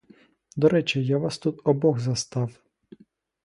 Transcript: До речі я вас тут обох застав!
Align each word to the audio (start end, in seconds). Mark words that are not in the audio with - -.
До 0.55 0.69
речі 0.69 1.05
я 1.05 1.17
вас 1.17 1.37
тут 1.37 1.61
обох 1.63 1.99
застав! 1.99 2.59